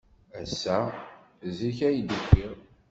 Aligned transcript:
Ass-a, 0.41 0.79
zik 1.57 1.79
ay 1.87 1.97
d-ukiɣ. 2.07 2.57